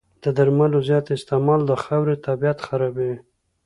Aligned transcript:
د 0.23 0.25
درملو 0.37 0.79
زیات 0.87 1.07
استعمال 1.17 1.61
د 1.65 1.71
خاورې 1.83 2.15
طبعیت 2.25 2.59
خرابوي. 2.67 3.13